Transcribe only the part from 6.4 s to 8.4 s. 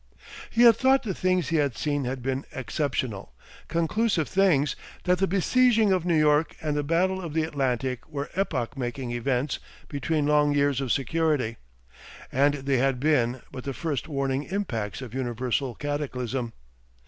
and the battle of the Atlantic were